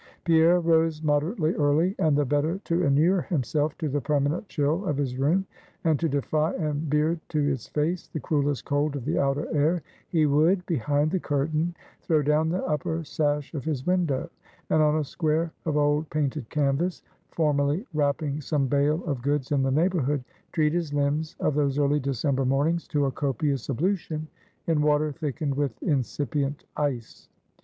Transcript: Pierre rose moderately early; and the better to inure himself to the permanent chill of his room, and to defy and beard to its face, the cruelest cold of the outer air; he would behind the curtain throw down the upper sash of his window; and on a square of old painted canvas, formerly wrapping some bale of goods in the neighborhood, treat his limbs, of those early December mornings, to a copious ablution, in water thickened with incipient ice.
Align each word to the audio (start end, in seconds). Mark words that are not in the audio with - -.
Pierre 0.23 0.59
rose 0.59 1.03
moderately 1.03 1.53
early; 1.53 1.93
and 1.99 2.17
the 2.17 2.25
better 2.25 2.57
to 2.63 2.81
inure 2.83 3.21
himself 3.21 3.77
to 3.77 3.87
the 3.87 4.01
permanent 4.01 4.47
chill 4.47 4.83
of 4.85 4.97
his 4.97 5.15
room, 5.15 5.45
and 5.83 5.99
to 5.99 6.09
defy 6.09 6.55
and 6.55 6.89
beard 6.89 7.19
to 7.29 7.51
its 7.51 7.67
face, 7.67 8.07
the 8.07 8.19
cruelest 8.19 8.65
cold 8.65 8.95
of 8.95 9.05
the 9.05 9.19
outer 9.19 9.47
air; 9.55 9.83
he 10.09 10.25
would 10.25 10.65
behind 10.65 11.11
the 11.11 11.19
curtain 11.19 11.75
throw 12.01 12.23
down 12.23 12.49
the 12.49 12.65
upper 12.65 13.03
sash 13.03 13.53
of 13.53 13.63
his 13.63 13.85
window; 13.85 14.27
and 14.71 14.81
on 14.81 14.95
a 14.95 15.03
square 15.03 15.53
of 15.67 15.77
old 15.77 16.09
painted 16.09 16.49
canvas, 16.49 17.03
formerly 17.29 17.85
wrapping 17.93 18.41
some 18.41 18.65
bale 18.65 19.03
of 19.05 19.21
goods 19.21 19.51
in 19.51 19.61
the 19.61 19.69
neighborhood, 19.69 20.23
treat 20.51 20.73
his 20.73 20.95
limbs, 20.95 21.35
of 21.39 21.53
those 21.53 21.77
early 21.77 21.99
December 21.99 22.43
mornings, 22.43 22.87
to 22.87 23.05
a 23.05 23.11
copious 23.11 23.69
ablution, 23.69 24.27
in 24.65 24.81
water 24.81 25.11
thickened 25.11 25.53
with 25.53 25.73
incipient 25.83 26.65
ice. 26.75 27.29